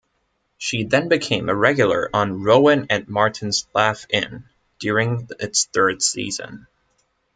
She 0.57 0.83
then 0.85 1.09
became 1.09 1.47
a 1.47 1.53
regular 1.53 2.09
on 2.11 2.41
"Rowan 2.41 2.87
and 2.89 3.07
Martin's 3.07 3.67
Laugh-In" 3.75 4.45
during 4.79 5.29
its 5.39 5.65
third 5.65 6.01
season. 6.01 6.65